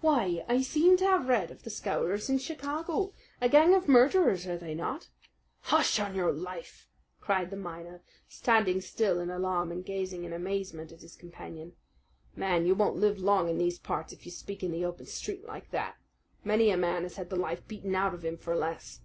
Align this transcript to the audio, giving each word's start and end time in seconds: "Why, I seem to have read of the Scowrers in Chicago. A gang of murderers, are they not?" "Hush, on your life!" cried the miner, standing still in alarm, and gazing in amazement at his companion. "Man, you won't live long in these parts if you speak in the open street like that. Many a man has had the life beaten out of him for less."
"Why, 0.00 0.44
I 0.48 0.62
seem 0.62 0.96
to 0.98 1.04
have 1.06 1.26
read 1.26 1.50
of 1.50 1.64
the 1.64 1.70
Scowrers 1.70 2.30
in 2.30 2.38
Chicago. 2.38 3.14
A 3.40 3.48
gang 3.48 3.74
of 3.74 3.88
murderers, 3.88 4.46
are 4.46 4.56
they 4.56 4.76
not?" 4.76 5.08
"Hush, 5.62 5.98
on 5.98 6.14
your 6.14 6.30
life!" 6.30 6.86
cried 7.20 7.50
the 7.50 7.56
miner, 7.56 8.00
standing 8.28 8.80
still 8.80 9.18
in 9.18 9.28
alarm, 9.28 9.72
and 9.72 9.84
gazing 9.84 10.22
in 10.22 10.32
amazement 10.32 10.92
at 10.92 11.00
his 11.02 11.16
companion. 11.16 11.72
"Man, 12.36 12.64
you 12.64 12.76
won't 12.76 12.98
live 12.98 13.18
long 13.18 13.48
in 13.48 13.58
these 13.58 13.80
parts 13.80 14.12
if 14.12 14.24
you 14.24 14.30
speak 14.30 14.62
in 14.62 14.70
the 14.70 14.84
open 14.84 15.06
street 15.06 15.44
like 15.46 15.72
that. 15.72 15.96
Many 16.44 16.70
a 16.70 16.76
man 16.76 17.02
has 17.02 17.16
had 17.16 17.28
the 17.28 17.34
life 17.34 17.66
beaten 17.66 17.96
out 17.96 18.14
of 18.14 18.24
him 18.24 18.38
for 18.38 18.54
less." 18.54 19.00